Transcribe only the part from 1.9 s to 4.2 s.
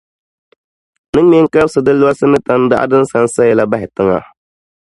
lɔrisi ni tandaɣa din sansaya la bahi tiŋa.